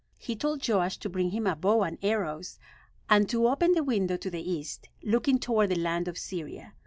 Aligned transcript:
He 0.17 0.35
told 0.35 0.67
Joash 0.67 0.97
to 0.97 1.11
bring 1.11 1.29
him 1.29 1.45
a 1.45 1.55
bow 1.55 1.83
and 1.83 1.99
arrows, 2.01 2.57
and 3.07 3.29
to 3.29 3.47
open 3.47 3.73
the 3.73 3.83
window 3.83 4.17
to 4.17 4.31
the 4.31 4.41
east, 4.51 4.89
looking 5.03 5.37
toward 5.37 5.69
the 5.69 5.75
land 5.75 6.07
of 6.07 6.17
Syria. 6.17 6.73